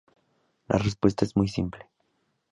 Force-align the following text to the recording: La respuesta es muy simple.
La 0.67 0.79
respuesta 0.79 1.25
es 1.25 1.35
muy 1.35 1.47
simple. 1.47 1.85